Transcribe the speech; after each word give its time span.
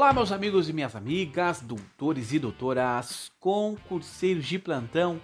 Olá, 0.00 0.14
meus 0.14 0.32
amigos 0.32 0.66
e 0.66 0.72
minhas 0.72 0.96
amigas, 0.96 1.60
doutores 1.60 2.32
e 2.32 2.38
doutoras, 2.38 3.30
concurseiros 3.38 4.46
de 4.46 4.58
plantão, 4.58 5.20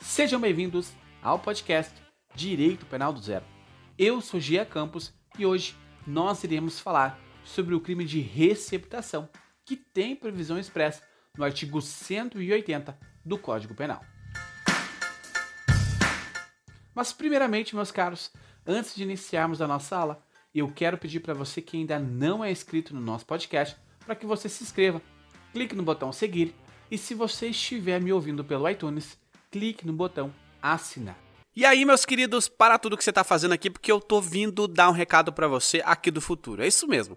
sejam 0.00 0.40
bem-vindos 0.40 0.94
ao 1.22 1.38
podcast 1.38 1.92
Direito 2.34 2.86
Penal 2.86 3.12
do 3.12 3.20
Zero. 3.20 3.44
Eu 3.98 4.22
sou 4.22 4.40
Gia 4.40 4.64
Campos 4.64 5.12
e 5.38 5.44
hoje 5.44 5.76
nós 6.06 6.42
iremos 6.42 6.80
falar 6.80 7.20
sobre 7.44 7.74
o 7.74 7.80
crime 7.82 8.02
de 8.02 8.18
receptação, 8.18 9.28
que 9.62 9.76
tem 9.76 10.16
previsão 10.16 10.58
expressa 10.58 11.02
no 11.36 11.44
artigo 11.44 11.82
180 11.82 12.98
do 13.22 13.36
Código 13.36 13.74
Penal. 13.74 14.02
Mas, 16.94 17.12
primeiramente, 17.12 17.76
meus 17.76 17.90
caros, 17.90 18.32
antes 18.66 18.94
de 18.94 19.02
iniciarmos 19.02 19.60
a 19.60 19.68
nossa 19.68 19.94
aula, 19.94 20.24
eu 20.54 20.72
quero 20.72 20.96
pedir 20.96 21.20
para 21.20 21.34
você 21.34 21.60
que 21.60 21.76
ainda 21.76 21.98
não 21.98 22.42
é 22.42 22.50
inscrito 22.50 22.94
no 22.94 23.02
nosso 23.02 23.26
podcast 23.26 23.83
para 24.04 24.14
que 24.14 24.26
você 24.26 24.48
se 24.48 24.62
inscreva. 24.62 25.00
Clique 25.52 25.74
no 25.74 25.82
botão 25.82 26.12
seguir 26.12 26.54
e 26.90 26.98
se 26.98 27.14
você 27.14 27.48
estiver 27.48 28.00
me 28.00 28.12
ouvindo 28.12 28.44
pelo 28.44 28.68
iTunes, 28.68 29.18
clique 29.50 29.86
no 29.86 29.92
botão 29.92 30.32
assinar. 30.60 31.18
E 31.56 31.64
aí, 31.64 31.84
meus 31.84 32.04
queridos, 32.04 32.48
para 32.48 32.78
tudo 32.78 32.96
que 32.96 33.04
você 33.04 33.10
está 33.10 33.22
fazendo 33.22 33.52
aqui, 33.52 33.70
porque 33.70 33.90
eu 33.90 34.00
tô 34.00 34.20
vindo 34.20 34.66
dar 34.66 34.88
um 34.88 34.92
recado 34.92 35.32
para 35.32 35.46
você 35.46 35.80
aqui 35.84 36.10
do 36.10 36.20
futuro. 36.20 36.62
É 36.62 36.66
isso 36.66 36.88
mesmo. 36.88 37.16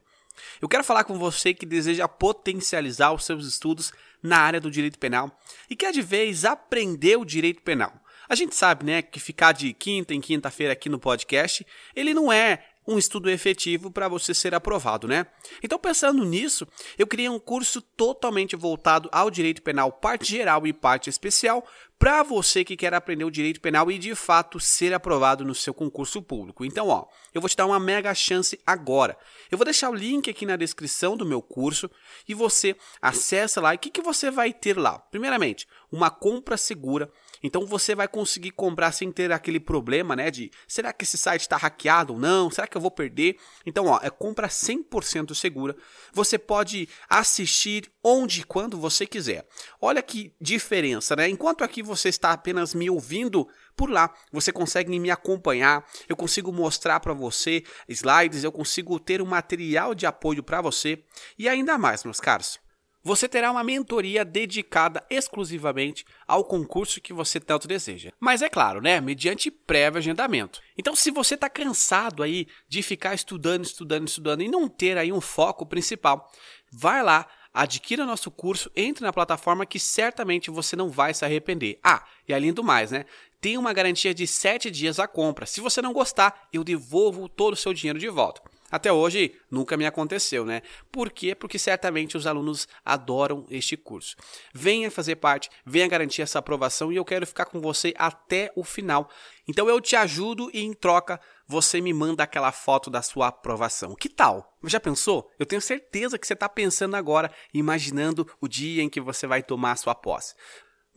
Eu 0.62 0.70
quero 0.70 0.84
falar 0.84 1.04
com 1.04 1.18
você 1.18 1.54
que 1.54 1.66
deseja 1.66 2.08
potencializar 2.08 3.12
os 3.12 3.26
seus 3.26 3.48
estudos 3.48 3.92
na 4.22 4.38
área 4.38 4.62
do 4.62 4.70
direito 4.70 5.00
penal 5.00 5.36
e 5.70 5.76
quer 5.76 5.92
de 5.92 6.02
vez 6.02 6.46
aprender 6.46 7.18
o 7.18 7.26
direito 7.26 7.64
penal. 7.64 7.94
A 8.30 8.36
gente 8.36 8.56
sabe, 8.56 8.86
né, 8.86 9.02
que 9.02 9.20
ficar 9.20 9.54
de 9.54 9.74
quinta 9.74 10.14
em 10.14 10.22
quinta-feira 10.22 10.74
aqui 10.74 10.90
no 10.90 11.00
podcast, 11.00 11.66
ele 11.96 12.14
não 12.14 12.32
é 12.32 12.64
um 12.88 12.98
estudo 12.98 13.30
efetivo 13.30 13.92
para 13.92 14.08
você 14.08 14.34
ser 14.34 14.56
aprovado, 14.56 15.08
né? 15.08 15.28
Então, 15.62 15.78
pensando 15.78 16.24
nisso, 16.24 16.66
eu 16.98 17.06
criei 17.06 17.28
um 17.28 17.40
curso 17.40 17.82
totalmente 17.82 18.56
voltado 18.56 19.10
ao 19.12 19.30
direito 19.30 19.62
penal, 19.62 19.92
parte 19.92 20.32
geral 20.32 20.66
e 20.66 20.72
parte 20.72 21.10
especial, 21.10 21.68
para 22.00 22.22
você 22.24 22.64
que 22.64 22.78
quer 22.78 22.94
aprender 22.94 23.26
o 23.26 23.32
direito 23.32 23.60
penal 23.60 23.92
e 23.92 23.98
de 23.98 24.14
fato 24.14 24.60
ser 24.60 24.94
aprovado 24.94 25.44
no 25.44 25.56
seu 25.56 25.74
concurso 25.74 26.22
público. 26.22 26.64
Então, 26.64 26.88
ó, 26.88 27.08
eu 27.34 27.42
vou 27.42 27.50
te 27.50 27.58
dar 27.58 27.66
uma 27.66 27.80
mega 27.80 28.14
chance 28.14 28.60
agora. 28.66 29.18
Eu 29.52 29.58
vou 29.58 29.66
deixar 29.66 29.90
o 29.90 29.96
link 29.96 30.30
aqui 30.30 30.46
na 30.46 30.56
descrição 30.56 31.18
do 31.18 31.26
meu 31.26 31.42
curso 31.42 31.90
e 32.28 32.34
você 32.34 32.76
acessa 33.02 33.60
lá. 33.60 33.74
E 33.74 33.78
o 33.78 33.80
que, 33.80 33.90
que 33.90 34.02
você 34.02 34.30
vai 34.30 34.54
ter 34.54 34.78
lá? 34.78 35.00
Primeiramente, 35.00 35.68
uma 35.92 36.10
compra 36.10 36.56
segura 36.56 37.12
então 37.44 37.66
você 37.66 37.96
vai 37.96 38.08
conseguir 38.08 38.52
comprar 38.52 38.92
sem 38.92 39.12
ter 39.12 39.32
aquele 39.32 39.60
problema, 39.60 40.16
né, 40.16 40.32
de 40.32 40.52
será 40.68 40.92
que 40.94 41.04
esse 41.04 41.18
site 41.18 41.42
está 41.42 41.58
hackeado 41.58 42.14
ou 42.14 42.20
não? 42.20 42.50
Será 42.50 42.68
que 42.68 42.78
eu 42.78 42.82
vou 42.82 42.92
perder? 42.92 43.38
Então, 43.66 43.86
ó, 43.86 44.00
é 44.02 44.10
compra 44.10 44.48
100% 44.48 45.34
segura. 45.36 45.76
Você 46.14 46.38
pode 46.38 46.88
assistir 47.10 47.92
onde 48.04 48.42
e 48.42 48.44
quando 48.44 48.78
você 48.78 49.06
quiser. 49.06 49.46
Olha 49.82 50.02
que 50.02 50.34
diferença, 50.40 51.16
né? 51.16 51.28
Enquanto 51.30 51.64
aqui 51.64 51.84
você 51.84 52.10
está 52.10 52.32
apenas 52.32 52.74
me 52.74 52.90
ouvindo 52.90 53.48
por 53.76 53.90
lá, 53.90 54.14
você 54.32 54.52
consegue 54.52 54.98
me 55.00 55.12
acompanhar, 55.12 55.86
eu 56.10 56.16
consigo 56.16 56.52
mostrar 56.52 57.00
para 57.00 57.14
você 57.14 57.64
slides, 57.88 58.44
eu 58.44 58.52
consigo 58.52 59.00
ter 59.00 59.22
um 59.22 59.26
material 59.26 59.94
de 59.94 60.06
apoio 60.06 60.42
para 60.42 60.62
você 60.62 61.04
e 61.38 61.48
ainda 61.48 61.78
mais, 61.78 62.04
meus 62.04 62.20
caros 62.20 62.60
você 63.08 63.30
terá 63.30 63.50
uma 63.50 63.64
mentoria 63.64 64.26
dedicada 64.26 65.02
exclusivamente 65.10 66.06
ao 66.28 66.44
concurso 66.44 67.00
que 67.00 67.14
você 67.14 67.40
tanto 67.40 67.66
deseja. 67.66 68.12
Mas 68.20 68.42
é 68.42 68.50
claro, 68.50 68.82
né, 68.82 69.00
mediante 69.00 69.50
prévio 69.50 70.00
agendamento. 70.00 70.60
Então, 70.78 70.94
se 70.94 71.10
você 71.10 71.36
está 71.36 71.50
cansado 71.50 72.22
aí 72.22 72.48
de 72.68 72.84
ficar 72.84 73.16
estudando, 73.16 73.64
estudando, 73.64 74.10
estudando 74.10 74.42
e 74.42 74.50
não 74.50 74.68
ter 74.68 74.98
aí 74.98 75.14
um 75.14 75.22
foco 75.22 75.66
principal, 75.66 76.30
vai 76.70 77.02
lá, 77.02 77.26
adquira 77.54 78.06
nosso 78.06 78.30
curso, 78.30 78.70
entre 78.76 79.06
na 79.06 79.14
plataforma 79.14 79.66
que 79.66 79.80
certamente 79.80 80.52
você 80.52 80.76
não 80.76 80.90
vai 80.90 81.14
se 81.14 81.24
arrepender. 81.24 81.80
Ah, 81.82 82.04
e 82.28 82.34
além 82.34 82.52
do 82.52 82.62
mais, 82.62 82.92
né? 82.92 83.06
Tem 83.40 83.58
uma 83.58 83.72
garantia 83.72 84.14
de 84.14 84.28
7 84.28 84.70
dias 84.70 85.00
à 85.00 85.08
compra. 85.08 85.46
Se 85.46 85.62
você 85.62 85.82
não 85.82 85.94
gostar, 85.94 86.50
eu 86.52 86.62
devolvo 86.62 87.30
todo 87.30 87.54
o 87.54 87.58
seu 87.58 87.74
dinheiro 87.74 88.00
de 88.00 88.10
volta. 88.10 88.42
Até 88.70 88.92
hoje 88.92 89.34
nunca 89.50 89.78
me 89.78 89.86
aconteceu, 89.86 90.46
né? 90.46 90.62
Por 90.92 91.10
quê? 91.12 91.34
Porque 91.34 91.58
certamente 91.58 92.18
os 92.18 92.28
alunos 92.28 92.68
adoram 92.84 93.46
este 93.50 93.78
curso. 93.78 94.16
Venha 94.54 94.92
fazer 94.92 95.16
parte, 95.16 95.50
venha 95.66 95.88
garantir 95.88 96.22
essa 96.22 96.40
aprovação 96.40 96.92
e 96.92 96.98
eu 96.98 97.06
quero 97.06 97.26
ficar 97.26 97.46
com 97.46 97.62
você 97.62 97.94
até 97.98 98.52
o 98.56 98.64
final. 98.64 99.10
Então 99.48 99.70
eu 99.70 99.80
te 99.80 99.96
ajudo 99.96 100.50
e 100.54 100.62
em 100.62 100.74
troca 100.74 101.20
você 101.48 101.80
me 101.80 101.94
manda 101.94 102.24
aquela 102.24 102.52
foto 102.52 102.90
da 102.90 103.02
sua 103.02 103.28
aprovação. 103.28 103.96
Que 103.96 104.10
tal? 104.10 104.58
Já 104.66 104.80
pensou? 104.80 105.32
Eu 105.40 105.46
tenho 105.46 105.62
certeza 105.62 106.20
que 106.20 106.28
você 106.28 106.34
está 106.34 106.50
pensando 106.50 106.96
agora, 106.96 107.32
imaginando 107.54 108.28
o 108.42 108.48
dia 108.48 108.84
em 108.84 108.90
que 108.90 109.00
você 109.00 109.26
vai 109.26 109.42
tomar 109.42 109.72
a 109.72 109.78
sua 109.78 109.96
posse. 109.96 110.36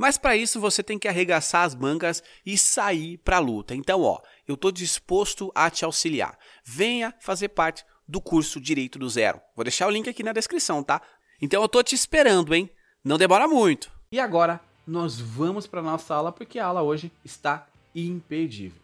Mas 0.01 0.17
para 0.17 0.35
isso 0.35 0.59
você 0.59 0.83
tem 0.83 0.99
que 0.99 1.07
arregaçar 1.07 1.63
as 1.63 1.75
mangas 1.75 2.23
e 2.47 2.57
sair 2.57 3.19
para 3.19 3.37
a 3.37 3.39
luta. 3.39 3.75
Então, 3.75 4.01
ó, 4.01 4.19
eu 4.49 4.55
estou 4.55 4.73
disposto 4.73 5.53
a 5.55 5.69
te 5.69 5.85
auxiliar. 5.85 6.39
Venha 6.65 7.15
fazer 7.21 7.51
parte 7.51 7.85
do 8.09 8.19
curso 8.19 8.59
Direito 8.59 8.99
do 8.99 9.11
Zero. 9.11 9.43
Vou 9.55 9.63
deixar 9.63 9.87
o 9.87 9.91
link 9.91 10.09
aqui 10.09 10.23
na 10.23 10.33
descrição, 10.33 10.83
tá? 10.83 11.03
Então 11.39 11.61
eu 11.61 11.67
estou 11.67 11.83
te 11.83 11.95
esperando, 11.95 12.55
hein? 12.55 12.71
Não 13.05 13.19
demora 13.19 13.47
muito. 13.47 13.93
E 14.11 14.19
agora 14.19 14.59
nós 14.87 15.21
vamos 15.21 15.67
para 15.67 15.83
nossa 15.83 16.15
aula 16.15 16.33
porque 16.33 16.59
a 16.59 16.65
aula 16.65 16.81
hoje 16.81 17.13
está 17.23 17.69
imperdível. 17.95 18.81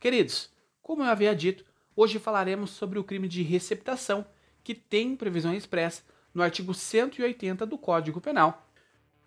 Queridos, 0.00 0.50
como 0.82 1.04
eu 1.04 1.06
havia 1.06 1.36
dito, 1.36 1.64
hoje 1.94 2.18
falaremos 2.18 2.70
sobre 2.70 2.98
o 2.98 3.04
crime 3.04 3.28
de 3.28 3.44
receptação, 3.44 4.26
que 4.64 4.74
tem 4.74 5.14
previsão 5.14 5.54
expressa 5.54 6.02
no 6.34 6.42
artigo 6.42 6.74
180 6.74 7.66
do 7.66 7.78
Código 7.78 8.20
Penal. 8.20 8.66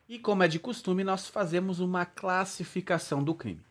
E 0.08 0.20
como 0.20 0.44
é 0.44 0.48
de 0.48 0.60
costume, 0.60 1.04
nós 1.04 1.28
fazemos 1.28 1.80
uma 1.80 2.06
classificação 2.06 3.24
do 3.24 3.34
crime. 3.34 3.66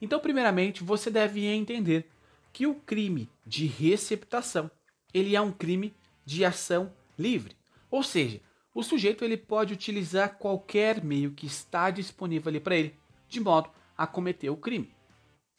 Então, 0.00 0.18
primeiramente, 0.20 0.82
você 0.82 1.10
deve 1.10 1.46
entender 1.46 2.08
que 2.52 2.66
o 2.66 2.74
crime 2.74 3.30
de 3.46 3.66
receptação, 3.66 4.70
ele 5.12 5.34
é 5.34 5.40
um 5.40 5.52
crime 5.52 5.94
de 6.24 6.44
ação 6.44 6.92
livre. 7.18 7.56
Ou 7.90 8.02
seja, 8.02 8.40
o 8.74 8.82
sujeito 8.82 9.24
ele 9.24 9.36
pode 9.36 9.72
utilizar 9.72 10.38
qualquer 10.38 11.04
meio 11.04 11.32
que 11.32 11.46
está 11.46 11.90
disponível 11.90 12.48
ali 12.48 12.60
para 12.60 12.76
ele, 12.76 12.98
de 13.28 13.40
modo 13.40 13.70
a 13.96 14.06
cometer 14.06 14.50
o 14.50 14.56
crime. 14.56 14.94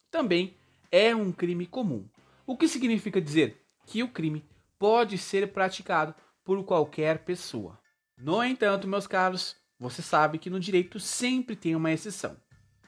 Também 0.10 0.56
é 0.92 1.16
um 1.16 1.32
crime 1.32 1.66
comum. 1.66 2.06
O 2.46 2.58
que 2.58 2.68
significa 2.68 3.22
dizer 3.22 3.62
que 3.86 4.04
o 4.04 4.08
crime 4.08 4.44
pode 4.78 5.18
ser 5.18 5.52
praticado 5.52 6.14
por 6.44 6.64
qualquer 6.64 7.20
pessoa. 7.20 7.80
No 8.18 8.44
entanto, 8.44 8.88
meus 8.88 9.08
caros, 9.08 9.56
você 9.80 10.02
sabe 10.02 10.38
que 10.38 10.50
no 10.50 10.60
direito 10.60 11.00
sempre 11.00 11.56
tem 11.56 11.76
uma 11.76 11.92
exceção. 11.92 12.38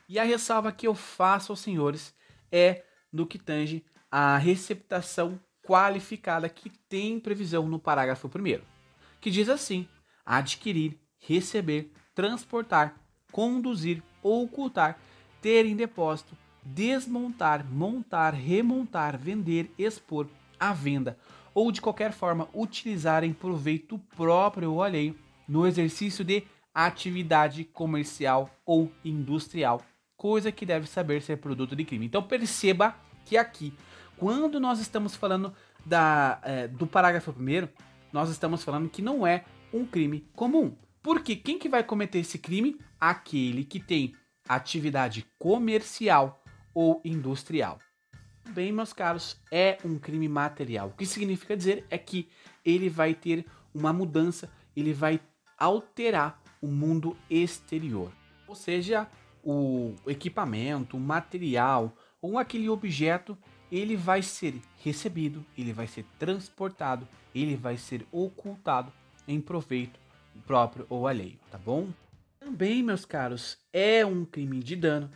E 0.07 0.19
a 0.19 0.23
ressalva 0.23 0.71
que 0.71 0.87
eu 0.87 0.93
faço 0.93 1.51
aos 1.51 1.59
senhores 1.59 2.13
é 2.51 2.83
no 3.11 3.25
que 3.25 3.39
tange 3.39 3.83
a 4.11 4.37
receptação 4.37 5.39
qualificada 5.63 6.47
que 6.47 6.69
tem 6.69 7.19
previsão 7.19 7.67
no 7.67 7.79
parágrafo 7.79 8.27
1, 8.27 8.61
que 9.19 9.31
diz 9.31 9.49
assim: 9.49 9.87
adquirir, 10.25 10.99
receber, 11.17 11.91
transportar, 12.13 12.95
conduzir, 13.31 14.03
ocultar, 14.21 14.99
ter 15.41 15.65
em 15.65 15.75
depósito, 15.75 16.37
desmontar, 16.63 17.65
montar, 17.65 18.33
remontar, 18.33 19.17
vender, 19.17 19.71
expor, 19.77 20.27
à 20.59 20.71
venda 20.71 21.17
ou 21.55 21.71
de 21.71 21.79
qualquer 21.79 22.11
forma 22.11 22.49
utilizarem 22.53 23.31
proveito 23.31 23.97
próprio 24.15 24.73
ou 24.73 24.83
alheio 24.83 25.15
no 25.47 25.65
exercício 25.65 26.23
de 26.25 26.43
atividade 26.73 27.63
comercial 27.63 28.49
ou 28.65 28.91
industrial, 29.05 29.81
coisa 30.17 30.51
que 30.51 30.65
deve 30.65 30.85
saber 30.85 31.21
ser 31.21 31.37
produto 31.37 31.73
de 31.73 31.85
crime. 31.85 32.05
Então 32.05 32.21
perceba 32.21 32.93
que 33.23 33.37
aqui, 33.37 33.73
quando 34.17 34.59
nós 34.59 34.79
estamos 34.79 35.15
falando 35.15 35.53
da, 35.85 36.39
é, 36.43 36.67
do 36.67 36.85
parágrafo 36.85 37.31
primeiro, 37.31 37.69
nós 38.11 38.29
estamos 38.29 38.61
falando 38.61 38.89
que 38.89 39.01
não 39.01 39.25
é 39.25 39.45
um 39.73 39.85
crime 39.85 40.27
comum. 40.35 40.75
Porque 41.01 41.35
quem 41.35 41.57
que 41.57 41.69
vai 41.69 41.83
cometer 41.83 42.19
esse 42.19 42.37
crime? 42.37 42.77
Aquele 42.99 43.63
que 43.63 43.79
tem 43.79 44.13
atividade 44.47 45.25
comercial 45.39 46.43
ou 46.73 47.01
industrial 47.05 47.79
bem, 48.49 48.71
meus 48.71 48.93
caros, 48.93 49.39
é 49.51 49.77
um 49.83 49.97
crime 49.97 50.27
material. 50.27 50.89
O 50.89 50.97
que 50.97 51.05
significa 51.05 51.55
dizer 51.55 51.85
é 51.89 51.97
que 51.97 52.29
ele 52.63 52.89
vai 52.89 53.13
ter 53.13 53.45
uma 53.73 53.91
mudança, 53.91 54.49
ele 54.75 54.93
vai 54.93 55.19
alterar 55.57 56.41
o 56.61 56.67
mundo 56.67 57.15
exterior. 57.29 58.11
Ou 58.47 58.55
seja, 58.55 59.07
o 59.43 59.93
equipamento, 60.07 60.97
o 60.97 60.99
material 60.99 61.95
ou 62.21 62.37
aquele 62.39 62.69
objeto, 62.69 63.37
ele 63.71 63.95
vai 63.95 64.21
ser 64.21 64.59
recebido, 64.83 65.45
ele 65.57 65.73
vai 65.73 65.87
ser 65.87 66.05
transportado, 66.17 67.07
ele 67.33 67.55
vai 67.55 67.77
ser 67.77 68.05
ocultado 68.11 68.91
em 69.27 69.39
proveito 69.41 69.99
próprio 70.45 70.85
ou 70.89 71.07
alheio, 71.07 71.39
tá 71.51 71.57
bom? 71.57 71.89
Também, 72.39 72.83
meus 72.83 73.05
caros, 73.05 73.57
é 73.73 74.05
um 74.05 74.23
crime 74.23 74.59
de 74.59 74.75
dano 74.75 75.09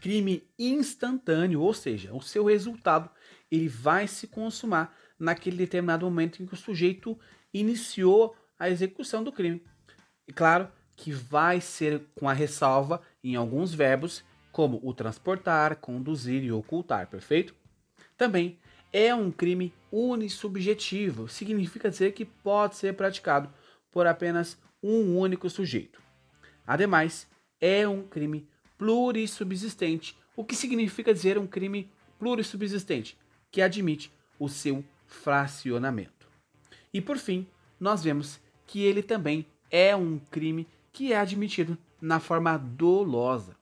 crime 0.00 0.42
instantâneo, 0.58 1.60
ou 1.60 1.72
seja, 1.72 2.12
o 2.14 2.20
seu 2.20 2.44
resultado 2.44 3.10
ele 3.50 3.68
vai 3.68 4.06
se 4.06 4.26
consumar 4.26 4.96
naquele 5.18 5.56
determinado 5.56 6.04
momento 6.04 6.42
em 6.42 6.46
que 6.46 6.54
o 6.54 6.56
sujeito 6.56 7.18
iniciou 7.52 8.36
a 8.58 8.68
execução 8.68 9.22
do 9.22 9.32
crime. 9.32 9.64
E 10.26 10.32
claro 10.32 10.68
que 10.96 11.12
vai 11.12 11.60
ser 11.60 12.02
com 12.14 12.28
a 12.28 12.32
ressalva 12.32 13.02
em 13.22 13.36
alguns 13.36 13.74
verbos, 13.74 14.24
como 14.52 14.80
o 14.82 14.94
transportar, 14.94 15.76
conduzir 15.76 16.42
e 16.44 16.52
ocultar, 16.52 17.08
perfeito? 17.08 17.54
Também 18.16 18.58
é 18.92 19.14
um 19.14 19.30
crime 19.30 19.74
unissubjetivo, 19.90 21.28
significa 21.28 21.90
dizer 21.90 22.12
que 22.12 22.24
pode 22.24 22.76
ser 22.76 22.94
praticado 22.94 23.52
por 23.90 24.06
apenas 24.06 24.56
um 24.82 25.18
único 25.18 25.50
sujeito. 25.50 26.00
Ademais, 26.66 27.28
é 27.60 27.86
um 27.88 28.06
crime 28.06 28.48
plurissubsistente, 28.78 30.16
o 30.36 30.44
que 30.44 30.56
significa 30.56 31.14
dizer 31.14 31.38
um 31.38 31.46
crime 31.46 31.90
plurissubsistente, 32.18 33.16
que 33.50 33.62
admite 33.62 34.12
o 34.38 34.48
seu 34.48 34.84
fracionamento. 35.06 36.28
E 36.92 37.00
por 37.00 37.18
fim, 37.18 37.46
nós 37.78 38.02
vemos 38.02 38.40
que 38.66 38.82
ele 38.82 39.02
também 39.02 39.46
é 39.70 39.94
um 39.94 40.18
crime 40.30 40.66
que 40.92 41.12
é 41.12 41.18
admitido 41.18 41.76
na 42.00 42.20
forma 42.20 42.56
dolosa, 42.56 43.56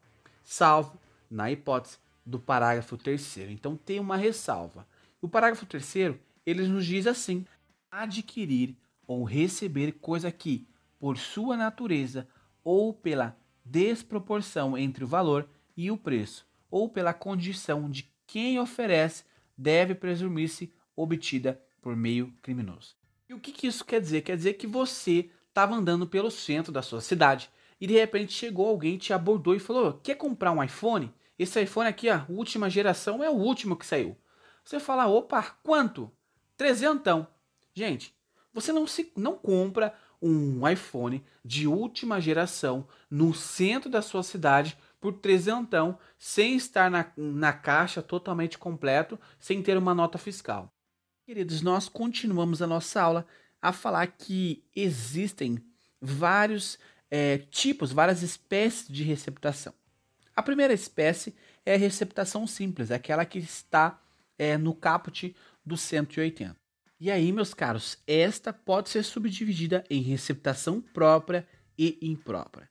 salvo 0.45 0.99
na 1.31 1.51
hipótese 1.51 1.99
do 2.25 2.39
parágrafo 2.39 2.97
terceiro. 2.97 3.51
Então 3.51 3.77
tem 3.77 3.99
uma 3.99 4.17
ressalva. 4.17 4.87
O 5.21 5.29
parágrafo 5.29 5.67
terceiro 5.67 6.19
ele 6.45 6.67
nos 6.67 6.85
diz 6.85 7.07
assim: 7.07 7.47
adquirir 7.91 8.77
ou 9.07 9.25
receber 9.25 9.93
coisa 9.93 10.31
que, 10.31 10.67
por 10.99 11.17
sua 11.17 11.57
natureza 11.57 12.29
ou 12.65 12.93
pela 12.93 13.37
desproporção 13.65 14.77
entre 14.77 15.05
o 15.05 15.07
valor 15.07 15.49
e 15.77 15.91
o 15.91 15.97
preço, 15.97 16.47
ou 16.71 16.89
pela 16.89 17.15
condição 17.15 17.91
de 17.91 18.11
quem 18.27 18.59
oferece, 18.59 19.25
deve 19.57 19.95
presumir-se 19.95 20.73
obtida 20.97 21.61
por 21.81 21.97
meio 21.97 22.33
criminoso. 22.43 22.97
E 23.29 23.35
o 23.35 23.41
que, 23.41 23.53
que 23.53 23.67
isso 23.67 23.85
quer 23.85 24.01
dizer? 24.01 24.23
Quer 24.23 24.37
dizer 24.37 24.55
que 24.55 24.67
você 24.67 25.31
estava 25.49 25.75
andando 25.75 26.07
pelo 26.07 26.31
centro 26.31 26.73
da 26.73 26.83
sua 26.83 27.01
cidade 27.01 27.51
e 27.81 27.87
de 27.87 27.95
repente 27.95 28.33
chegou 28.33 28.69
alguém, 28.69 28.97
te 28.97 29.13
abordou 29.13 29.55
e 29.55 29.59
falou: 29.59 29.95
Quer 30.03 30.15
comprar 30.15 30.53
um 30.53 30.63
iPhone? 30.63 31.13
Esse 31.39 31.61
iPhone 31.63 31.89
aqui, 31.89 32.09
a 32.09 32.25
última 32.29 32.71
geração, 32.71 33.23
é 33.23 33.29
o 33.29 33.35
último 33.35 33.77
que 33.77 33.87
saiu. 33.87 34.17
Você 34.65 34.79
fala: 34.79 35.09
opa, 35.09 35.43
quanto? 35.63 36.11
Trezentão. 36.57 37.27
Gente, 37.75 38.15
você 38.53 38.73
não, 38.73 38.87
se, 38.87 39.13
não 39.17 39.37
compra 39.37 39.95
um 40.23 40.67
iPhone 40.69 41.23
de 41.45 41.67
última 41.67 42.21
geração 42.21 42.87
no 43.11 43.35
centro 43.35 43.91
da 43.91 44.01
sua 44.01 44.23
cidade 44.23 44.79
por 45.01 45.15
trezentão, 45.15 45.99
sem 46.17 46.55
estar 46.55 46.89
na, 46.89 47.11
na 47.17 47.53
caixa 47.53 48.01
totalmente 48.01 48.57
completo, 48.57 49.19
sem 49.41 49.61
ter 49.61 49.77
uma 49.77 49.95
nota 49.95 50.17
fiscal. 50.17 50.73
Queridos, 51.27 51.61
nós 51.61 51.89
continuamos 51.89 52.63
a 52.63 52.67
nossa 52.67 53.03
aula 53.03 53.27
a 53.61 53.73
falar 53.73 54.07
que 54.07 54.65
existem 54.75 55.59
vários 56.01 56.79
é, 57.11 57.39
tipos, 57.39 57.93
várias 57.93 58.23
espécies 58.23 58.89
de 58.89 59.03
receptação. 59.03 59.75
A 60.35 60.43
primeira 60.43 60.73
espécie 60.73 61.35
é 61.67 61.75
a 61.75 61.79
receptação 61.79 62.47
simples, 62.47 62.91
aquela 62.91 63.25
que 63.25 63.39
está 63.39 64.01
é, 64.39 64.57
no 64.57 64.75
caput 64.75 65.35
do 65.65 65.77
180. 65.77 66.62
E 67.03 67.11
aí, 67.11 67.33
meus 67.33 67.53
caros, 67.53 67.99
esta 68.07 68.53
pode 68.53 68.89
ser 68.89 69.03
subdividida 69.03 69.83
em 69.91 70.01
receptação 70.03 70.81
própria 70.81 71.45
e 71.77 71.99
imprópria. 72.01 72.71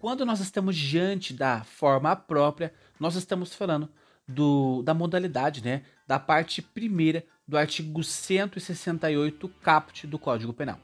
Quando 0.00 0.26
nós 0.26 0.40
estamos 0.40 0.76
diante 0.76 1.32
da 1.32 1.62
forma 1.62 2.16
própria, 2.16 2.74
nós 2.98 3.14
estamos 3.14 3.54
falando 3.54 3.88
do, 4.26 4.82
da 4.82 4.92
modalidade, 4.92 5.62
né, 5.62 5.84
da 6.08 6.18
parte 6.18 6.60
primeira 6.60 7.24
do 7.46 7.56
artigo 7.56 8.02
168 8.02 9.48
caput 9.62 10.08
do 10.08 10.18
Código 10.18 10.52
Penal. 10.52 10.80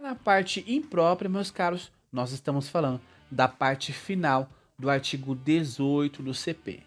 Na 0.00 0.14
parte 0.14 0.64
imprópria, 0.66 1.28
meus 1.28 1.50
caros, 1.50 1.92
nós 2.10 2.32
estamos 2.32 2.66
falando 2.66 2.98
da 3.30 3.46
parte 3.46 3.92
final 3.92 4.48
do 4.78 4.88
artigo 4.88 5.34
18 5.34 6.22
do 6.22 6.32
CP. 6.32 6.82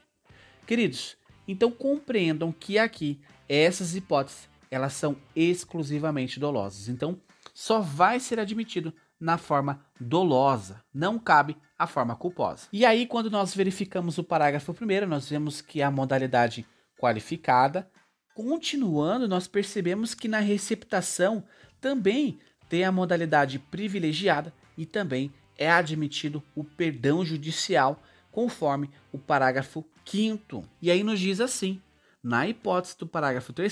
Queridos, 0.66 1.16
então 1.48 1.70
compreendam 1.70 2.52
que 2.52 2.80
aqui 2.80 3.22
essas 3.48 3.96
hipóteses 3.96 4.50
elas 4.70 4.94
são 4.94 5.16
exclusivamente 5.36 6.40
dolosas. 6.40 6.88
Então, 6.88 7.20
só 7.54 7.80
vai 7.80 8.20
ser 8.20 8.40
admitido 8.40 8.94
na 9.20 9.38
forma 9.38 9.86
dolosa, 10.00 10.84
não 10.94 11.18
cabe 11.18 11.58
a 11.78 11.88
forma 11.88 12.16
culposa. 12.16 12.68
E 12.72 12.86
aí, 12.86 13.06
quando 13.08 13.30
nós 13.30 13.56
verificamos 13.56 14.18
o 14.18 14.24
parágrafo 14.24 14.74
primeiro, 14.74 15.08
nós 15.08 15.30
vemos 15.30 15.62
que 15.62 15.82
a 15.82 15.90
modalidade 15.90 16.66
qualificada. 16.98 17.90
Continuando, 18.34 19.28
nós 19.28 19.48
percebemos 19.48 20.14
que 20.14 20.28
na 20.28 20.40
receptação 20.40 21.44
também 21.80 22.40
tem 22.68 22.84
a 22.84 22.92
modalidade 22.92 23.60
privilegiada 23.60 24.54
e 24.78 24.86
também 24.86 25.32
é 25.58 25.72
admitido 25.72 26.44
o 26.54 26.64
perdão 26.64 27.24
judicial, 27.24 28.02
conforme 28.32 28.90
o 29.12 29.18
parágrafo 29.18 29.86
5. 30.06 30.64
E 30.82 30.92
aí 30.92 31.04
nos 31.04 31.20
diz 31.20 31.40
assim: 31.40 31.82
na 32.22 32.48
hipótese 32.48 32.98
do 32.98 33.08
parágrafo 33.08 33.54
3, 33.54 33.72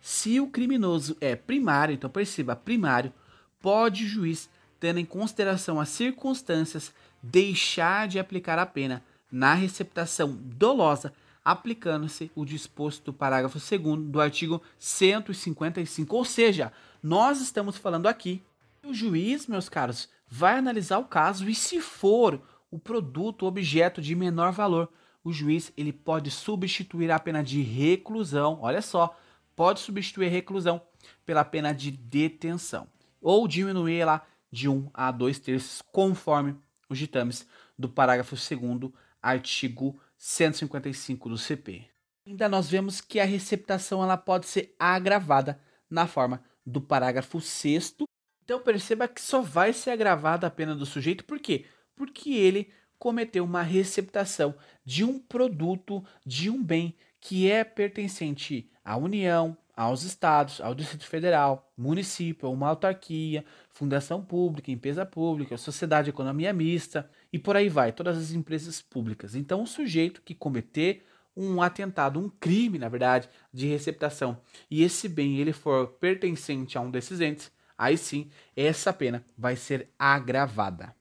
se 0.00 0.40
o 0.40 0.46
criminoso 0.46 1.16
é 1.20 1.36
primário, 1.36 1.94
então 1.94 2.08
perceba, 2.08 2.56
primário, 2.56 3.12
pode 3.60 4.04
o 4.04 4.08
juiz, 4.08 4.48
tendo 4.78 4.98
em 4.98 5.04
consideração 5.04 5.78
as 5.78 5.90
circunstâncias, 5.90 6.92
deixar 7.22 8.08
de 8.08 8.18
aplicar 8.18 8.58
a 8.58 8.66
pena 8.66 9.02
na 9.30 9.54
receptação 9.54 10.36
dolosa, 10.40 11.12
aplicando-se 11.44 12.30
o 12.34 12.44
disposto 12.44 13.04
do 13.04 13.12
parágrafo 13.12 13.58
2 13.58 14.10
do 14.10 14.20
artigo 14.20 14.62
155. 14.78 16.16
Ou 16.16 16.24
seja, 16.24 16.72
nós 17.02 17.40
estamos 17.40 17.76
falando 17.76 18.06
aqui, 18.06 18.42
o 18.84 18.94
juiz, 18.94 19.46
meus 19.46 19.68
caros, 19.68 20.08
vai 20.28 20.58
analisar 20.58 20.98
o 20.98 21.04
caso 21.04 21.48
e 21.48 21.54
se 21.54 21.80
for 21.80 22.40
o 22.70 22.78
produto 22.78 23.46
objeto 23.46 24.00
de 24.00 24.14
menor 24.14 24.52
valor, 24.52 24.88
o 25.22 25.32
juiz 25.32 25.72
ele 25.76 25.92
pode 25.92 26.30
substituir 26.30 27.10
a 27.10 27.18
pena 27.18 27.42
de 27.42 27.60
reclusão. 27.60 28.58
Olha 28.62 28.80
só, 28.80 29.18
pode 29.60 29.80
substituir 29.80 30.28
a 30.28 30.30
reclusão 30.30 30.80
pela 31.26 31.44
pena 31.44 31.74
de 31.74 31.90
detenção 31.90 32.88
ou 33.20 33.46
diminuir 33.46 34.06
lá 34.06 34.26
de 34.50 34.70
1 34.70 34.88
a 34.94 35.10
2 35.10 35.38
terços, 35.38 35.82
conforme 35.82 36.56
os 36.88 36.96
ditames 36.96 37.46
do 37.78 37.86
parágrafo 37.86 38.36
2 38.36 38.90
artigo 39.20 40.00
155 40.16 41.28
do 41.28 41.36
CP. 41.36 41.84
Ainda 42.26 42.48
nós 42.48 42.70
vemos 42.70 43.02
que 43.02 43.20
a 43.20 43.26
receptação 43.26 44.02
ela 44.02 44.16
pode 44.16 44.46
ser 44.46 44.74
agravada 44.78 45.60
na 45.90 46.06
forma 46.06 46.42
do 46.64 46.80
parágrafo 46.80 47.38
6 47.38 47.96
Então 48.42 48.62
perceba 48.62 49.06
que 49.06 49.20
só 49.20 49.42
vai 49.42 49.74
ser 49.74 49.90
agravada 49.90 50.46
a 50.46 50.50
pena 50.50 50.74
do 50.74 50.86
sujeito, 50.86 51.22
por 51.22 51.38
quê? 51.38 51.66
Porque 51.94 52.30
ele 52.30 52.72
cometeu 52.98 53.44
uma 53.44 53.60
receptação 53.60 54.54
de 54.86 55.04
um 55.04 55.18
produto, 55.18 56.02
de 56.24 56.48
um 56.48 56.64
bem 56.64 56.96
que 57.20 57.50
é 57.50 57.62
pertencente 57.62 58.70
à 58.90 58.96
União, 58.96 59.56
aos 59.76 60.02
estados, 60.02 60.60
ao 60.60 60.74
Distrito 60.74 61.06
Federal, 61.06 61.72
município, 61.78 62.50
uma 62.50 62.68
autarquia, 62.68 63.44
fundação 63.70 64.20
pública, 64.20 64.72
empresa 64.72 65.06
pública, 65.06 65.56
sociedade 65.56 66.10
economia 66.10 66.52
mista 66.52 67.08
e 67.32 67.38
por 67.38 67.56
aí 67.56 67.68
vai, 67.68 67.92
todas 67.92 68.18
as 68.18 68.32
empresas 68.32 68.82
públicas. 68.82 69.36
Então, 69.36 69.62
o 69.62 69.66
sujeito 69.66 70.20
que 70.22 70.34
cometer 70.34 71.06
um 71.36 71.62
atentado, 71.62 72.18
um 72.18 72.28
crime, 72.28 72.80
na 72.80 72.88
verdade, 72.88 73.28
de 73.54 73.68
receptação, 73.68 74.40
e 74.68 74.82
esse 74.82 75.08
bem 75.08 75.38
ele 75.38 75.52
for 75.52 75.86
pertencente 75.86 76.76
a 76.76 76.80
um 76.80 76.90
desses 76.90 77.20
entes, 77.20 77.52
aí 77.78 77.96
sim, 77.96 78.28
essa 78.56 78.92
pena 78.92 79.24
vai 79.38 79.54
ser 79.54 79.88
agravada. 79.96 80.92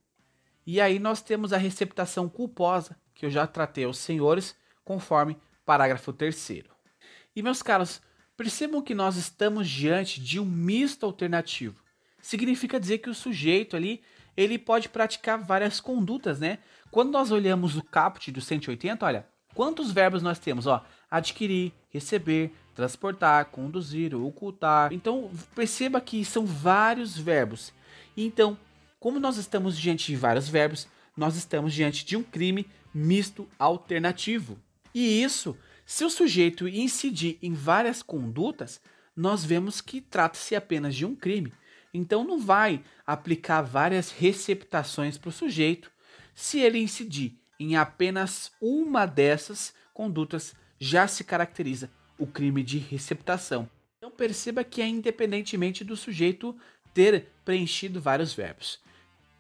E 0.63 0.79
aí 0.79 0.99
nós 0.99 1.23
temos 1.23 1.51
a 1.53 1.57
receptação 1.57 2.29
culposa, 2.29 2.95
que 3.15 3.25
eu 3.25 3.31
já 3.31 3.47
tratei 3.47 3.85
aos 3.85 3.97
senhores, 3.97 4.55
conforme 4.85 5.35
parágrafo 5.65 6.13
3 6.13 6.35
E 7.39 7.41
meus 7.41 7.63
caros, 7.63 8.01
percebam 8.35 8.81
que 8.81 8.93
nós 8.93 9.15
estamos 9.15 9.69
diante 9.69 10.19
de 10.19 10.41
um 10.41 10.43
misto 10.43 11.05
alternativo. 11.05 11.81
Significa 12.21 12.77
dizer 12.77 12.97
que 12.97 13.09
o 13.09 13.15
sujeito 13.15 13.77
ali, 13.77 14.01
ele 14.35 14.59
pode 14.59 14.89
praticar 14.89 15.41
várias 15.41 15.79
condutas, 15.79 16.37
né? 16.37 16.59
Quando 16.91 17.11
nós 17.11 17.31
olhamos 17.31 17.77
o 17.77 17.81
caput 17.81 18.29
do 18.29 18.41
180, 18.41 19.05
olha, 19.05 19.25
quantos 19.55 19.89
verbos 19.89 20.21
nós 20.21 20.37
temos, 20.37 20.67
ó? 20.67 20.85
Adquirir, 21.09 21.71
receber, 21.89 22.53
transportar, 22.75 23.45
conduzir, 23.45 24.13
ocultar. 24.13 24.91
Então, 24.91 25.31
perceba 25.55 26.01
que 26.01 26.25
são 26.25 26.45
vários 26.45 27.17
verbos. 27.17 27.71
Então, 28.17 28.57
como 28.99 29.17
nós 29.17 29.37
estamos 29.37 29.77
diante 29.77 30.07
de 30.07 30.17
vários 30.17 30.49
verbos, 30.49 30.89
nós 31.15 31.37
estamos 31.37 31.73
diante 31.73 32.03
de 32.03 32.17
um 32.17 32.23
crime 32.23 32.67
misto 32.93 33.47
alternativo. 33.57 34.59
E 34.93 35.23
isso, 35.23 35.55
se 35.89 36.05
o 36.05 36.09
sujeito 36.11 36.67
incidir 36.67 37.39
em 37.41 37.51
várias 37.51 38.03
condutas, 38.03 38.79
nós 39.15 39.43
vemos 39.43 39.81
que 39.81 39.99
trata-se 39.99 40.55
apenas 40.55 40.93
de 40.93 41.03
um 41.03 41.15
crime. 41.15 41.51
Então 41.91 42.23
não 42.23 42.39
vai 42.39 42.83
aplicar 43.07 43.63
várias 43.63 44.11
receptações 44.11 45.17
para 45.17 45.29
o 45.29 45.31
sujeito 45.31 45.91
se 46.35 46.59
ele 46.59 46.77
incidir 46.77 47.39
em 47.59 47.75
apenas 47.75 48.51
uma 48.61 49.07
dessas 49.07 49.73
condutas 49.91 50.53
já 50.77 51.07
se 51.07 51.23
caracteriza 51.23 51.89
o 52.19 52.27
crime 52.27 52.61
de 52.61 52.77
receptação. 52.77 53.67
Então 53.97 54.11
perceba 54.11 54.63
que 54.63 54.83
é 54.83 54.87
independentemente 54.87 55.83
do 55.83 55.97
sujeito 55.97 56.55
ter 56.93 57.29
preenchido 57.43 57.99
vários 57.99 58.31
verbos. 58.31 58.79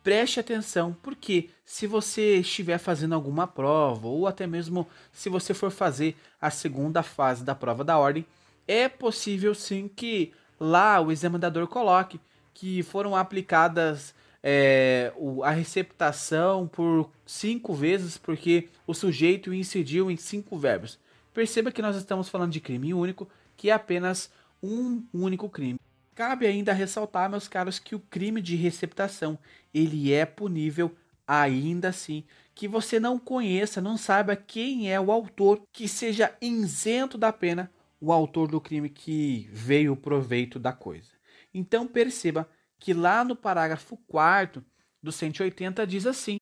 Preste 0.09 0.39
atenção, 0.39 0.97
porque 1.03 1.51
se 1.63 1.85
você 1.85 2.37
estiver 2.37 2.79
fazendo 2.79 3.13
alguma 3.13 3.45
prova, 3.45 4.07
ou 4.07 4.25
até 4.25 4.47
mesmo 4.47 4.87
se 5.13 5.29
você 5.29 5.53
for 5.53 5.69
fazer 5.69 6.17
a 6.41 6.49
segunda 6.49 7.03
fase 7.03 7.43
da 7.43 7.53
prova 7.53 7.83
da 7.83 7.95
ordem, 7.95 8.25
é 8.67 8.89
possível 8.89 9.53
sim 9.53 9.87
que 9.87 10.33
lá 10.59 10.99
o 10.99 11.11
examinador 11.11 11.67
coloque 11.67 12.19
que 12.55 12.81
foram 12.81 13.15
aplicadas 13.15 14.15
é, 14.41 15.13
a 15.43 15.51
receptação 15.51 16.67
por 16.67 17.11
cinco 17.23 17.75
vezes, 17.75 18.17
porque 18.17 18.67
o 18.87 18.95
sujeito 18.95 19.53
incidiu 19.53 20.09
em 20.09 20.17
cinco 20.17 20.57
verbos. 20.57 20.97
Perceba 21.35 21.71
que 21.71 21.83
nós 21.83 21.95
estamos 21.95 22.29
falando 22.29 22.51
de 22.51 22.59
crime 22.59 22.95
único, 22.95 23.29
que 23.55 23.69
é 23.69 23.73
apenas 23.73 24.31
um 24.63 25.03
único 25.13 25.47
crime. 25.47 25.77
Cabe 26.19 26.45
ainda 26.45 26.73
ressaltar, 26.73 27.29
meus 27.29 27.47
caros, 27.47 27.79
que 27.79 27.95
o 27.95 27.99
crime 28.01 28.41
de 28.41 28.53
receptação, 28.57 29.39
ele 29.73 30.11
é 30.11 30.25
punível 30.25 30.93
ainda 31.25 31.87
assim, 31.87 32.25
que 32.53 32.67
você 32.67 32.99
não 32.99 33.17
conheça, 33.17 33.79
não 33.79 33.95
saiba 33.95 34.35
quem 34.35 34.91
é 34.91 34.99
o 34.99 35.13
autor, 35.13 35.65
que 35.71 35.87
seja 35.87 36.35
isento 36.41 37.17
da 37.17 37.31
pena 37.31 37.71
o 38.01 38.11
autor 38.11 38.49
do 38.49 38.59
crime 38.59 38.89
que 38.89 39.47
veio 39.53 39.93
o 39.93 39.95
proveito 39.95 40.59
da 40.59 40.73
coisa. 40.73 41.09
Então 41.53 41.87
perceba 41.87 42.49
que 42.77 42.93
lá 42.93 43.23
no 43.23 43.33
parágrafo 43.33 43.95
4 44.05 44.61
do 45.01 45.13
180 45.13 45.87
diz 45.87 46.05
assim: 46.05 46.35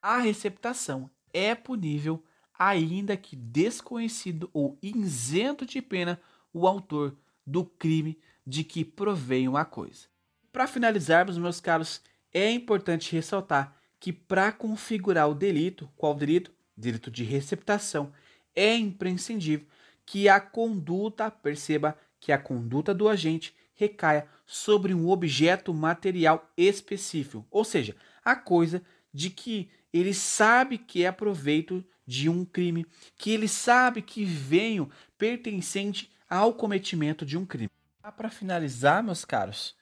a 0.00 0.18
receptação 0.18 1.10
é 1.32 1.56
punível 1.56 2.22
ainda 2.56 3.16
que 3.16 3.34
desconhecido 3.34 4.48
ou 4.52 4.78
isento 4.80 5.66
de 5.66 5.82
pena 5.82 6.20
o 6.52 6.68
autor 6.68 7.18
do 7.44 7.64
crime 7.64 8.16
de 8.46 8.64
que 8.64 8.84
provém 8.84 9.48
a 9.56 9.64
coisa. 9.64 10.06
Para 10.52 10.66
finalizarmos, 10.66 11.38
meus 11.38 11.60
caros, 11.60 12.00
é 12.32 12.50
importante 12.50 13.12
ressaltar 13.12 13.76
que 13.98 14.12
para 14.12 14.52
configurar 14.52 15.28
o 15.28 15.34
delito, 15.34 15.88
qual 15.96 16.14
delito? 16.14 16.52
Delito 16.76 17.10
de 17.10 17.24
receptação, 17.24 18.12
é 18.54 18.76
imprescindível 18.76 19.66
que 20.04 20.28
a 20.28 20.40
conduta, 20.40 21.30
perceba 21.30 21.96
que 22.20 22.32
a 22.32 22.38
conduta 22.38 22.92
do 22.92 23.08
agente 23.08 23.54
recaia 23.74 24.26
sobre 24.46 24.94
um 24.94 25.08
objeto 25.08 25.72
material 25.72 26.50
específico, 26.56 27.46
ou 27.50 27.64
seja, 27.64 27.96
a 28.24 28.36
coisa 28.36 28.82
de 29.12 29.30
que 29.30 29.70
ele 29.92 30.12
sabe 30.12 30.76
que 30.76 31.04
é 31.04 31.12
proveito 31.12 31.84
de 32.06 32.28
um 32.28 32.44
crime, 32.44 32.86
que 33.16 33.30
ele 33.30 33.48
sabe 33.48 34.02
que 34.02 34.24
venho 34.24 34.90
pertencente 35.16 36.10
ao 36.28 36.52
cometimento 36.52 37.24
de 37.24 37.38
um 37.38 37.46
crime. 37.46 37.70
Ah, 38.06 38.12
para 38.12 38.28
finalizar, 38.28 39.02
meus 39.02 39.24
caros, 39.24 39.74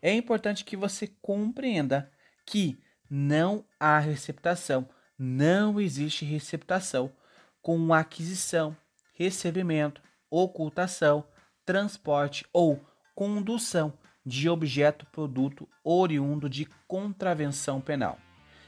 é 0.00 0.10
importante 0.10 0.64
que 0.64 0.78
você 0.78 1.08
compreenda 1.20 2.10
que 2.46 2.82
não 3.10 3.66
há 3.78 3.98
receptação, 3.98 4.88
não 5.18 5.78
existe 5.78 6.24
receptação 6.24 7.12
com 7.60 7.92
aquisição, 7.92 8.74
recebimento, 9.12 10.00
ocultação, 10.30 11.22
transporte 11.66 12.46
ou 12.50 12.82
condução 13.14 13.92
de 14.24 14.48
objeto 14.48 15.04
produto 15.12 15.68
oriundo 15.84 16.48
de 16.48 16.64
contravenção 16.88 17.78
penal. 17.78 18.18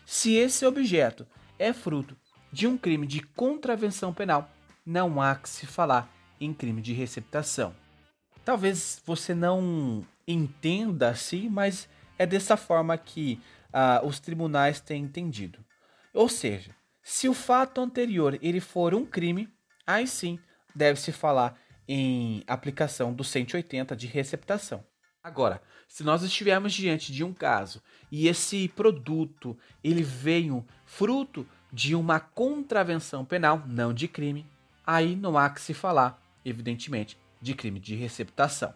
Se 0.05 0.35
esse 0.35 0.67
objeto 0.67 1.27
é 1.59 1.73
fruto 1.73 2.15
de 2.53 2.67
um 2.67 2.77
crime 2.77 3.07
de 3.07 3.23
contravenção 3.23 4.13
penal, 4.13 4.51
não 4.85 5.19
há 5.19 5.35
que 5.35 5.49
se 5.49 5.67
falar 5.67 6.13
em 6.39 6.53
crime 6.53 6.83
de 6.83 6.93
receptação. 6.93 7.75
Talvez 8.49 9.03
você 9.05 9.35
não 9.35 10.07
entenda 10.27 11.11
assim, 11.11 11.51
mas 11.51 11.87
é 12.19 12.25
dessa 12.25 12.57
forma 12.57 12.97
que 12.97 13.39
ah, 13.71 14.01
os 14.03 14.21
tribunais 14.21 14.81
têm 14.81 15.03
entendido. 15.03 15.59
Ou 16.15 16.31
seja, 16.31 16.75
se 17.03 17.29
o 17.29 17.35
fato 17.35 17.79
anterior 17.79 18.39
ele 18.41 18.59
for 18.59 18.95
um 18.95 19.05
crime, 19.05 19.53
aí 19.87 20.07
sim 20.07 20.39
deve-se 20.75 21.13
falar 21.13 21.61
em 21.87 22.43
aplicação 22.47 23.13
do 23.13 23.23
180 23.23 23.95
de 23.95 24.07
receptação. 24.07 24.83
Agora, 25.23 25.61
se 25.87 26.03
nós 26.03 26.23
estivermos 26.23 26.73
diante 26.73 27.13
de 27.13 27.23
um 27.23 27.35
caso 27.35 27.83
e 28.11 28.29
esse 28.29 28.67
produto 28.69 29.59
ele 29.85 30.03
veio 30.03 30.67
fruto 30.87 31.47
de 31.71 31.95
uma 31.95 32.19
contravenção 32.19 33.27
penal, 33.27 33.63
não 33.67 33.93
de 33.93 34.09
crime, 34.09 34.47
aí 34.87 35.15
não 35.15 35.37
há 35.37 35.51
que 35.51 35.61
se 35.61 35.75
falar, 35.75 36.19
evidentemente, 36.47 37.19
de 37.41 37.55
crime 37.55 37.81
de 37.81 37.95
receptação. 37.95 38.75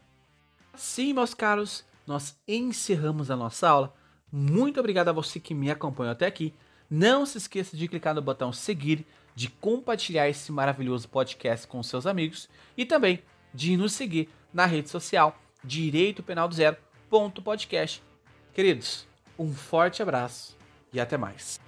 Assim, 0.73 1.13
meus 1.13 1.35
caros, 1.35 1.85
nós 2.07 2.37
encerramos 2.47 3.31
a 3.31 3.37
nossa 3.37 3.69
aula. 3.69 3.95
Muito 4.31 4.81
obrigado 4.81 5.09
a 5.09 5.13
você 5.13 5.39
que 5.39 5.55
me 5.55 5.71
acompanhou 5.71 6.13
até 6.13 6.27
aqui. 6.27 6.55
Não 6.89 7.25
se 7.25 7.39
esqueça 7.39 7.77
de 7.77 7.89
clicar 7.89 8.15
no 8.15 8.23
botão 8.23 8.53
seguir, 8.53 9.07
de 9.35 9.49
compartilhar 9.49 10.29
esse 10.29 10.53
maravilhoso 10.53 11.09
podcast 11.09 11.67
com 11.67 11.83
seus 11.83 12.07
amigos 12.07 12.49
e 12.77 12.85
também 12.85 13.23
de 13.53 13.77
nos 13.77 13.93
seguir 13.93 14.29
na 14.53 14.67
rede 14.67 14.89
social 14.89 15.39
Direito 15.65 16.23
Penal 16.23 16.49
do 16.49 16.55
Zero. 16.55 16.77
Podcast. 17.45 18.03
Queridos, 18.55 19.07
um 19.39 19.53
forte 19.53 20.03
abraço 20.03 20.57
e 20.93 20.99
até 20.99 21.19
mais. 21.19 21.61